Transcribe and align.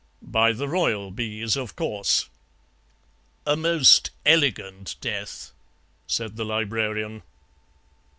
By 0.23 0.51
the 0.51 0.67
royal 0.67 1.11
bees, 1.11 1.55
of 1.55 1.75
course.' 1.75 2.27
"'A 3.45 3.55
most 3.55 4.09
elegant 4.25 4.95
death,' 4.99 5.51
said 6.07 6.37
the 6.37 6.43
Librarian. 6.43 7.21